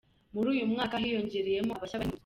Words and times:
Muri 0.33 0.47
uyu 0.53 0.71
mwaka 0.71 0.95
hiyongereyemo 1.01 1.71
abashya 1.73 1.99
barimo 1.99 2.13
inzu. 2.13 2.19